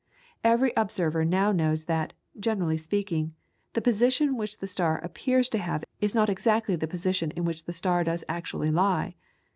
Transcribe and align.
Every 0.43 0.73
observer 0.75 1.23
now 1.23 1.51
knows 1.51 1.85
that, 1.85 2.13
generally 2.39 2.75
speaking, 2.77 3.35
the 3.73 3.83
position 3.83 4.35
which 4.35 4.57
the 4.57 4.65
star 4.65 4.97
appears 4.97 5.47
to 5.49 5.59
have 5.59 5.85
is 5.99 6.15
not 6.15 6.27
exactly 6.27 6.75
the 6.75 6.87
position 6.87 7.29
in 7.29 7.45
which 7.45 7.65
the 7.65 7.71
star 7.73 8.03
does 8.03 8.23
actually 8.27 8.71
lie. 8.71 9.13